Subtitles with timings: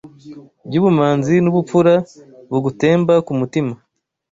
[0.69, 1.93] By'ubumanzi n'ubupfura
[2.51, 3.73] Bugutemba ku mutima